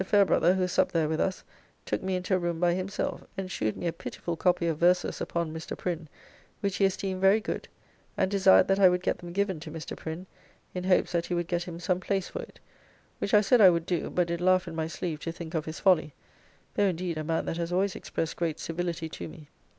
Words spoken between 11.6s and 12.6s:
him some place for it,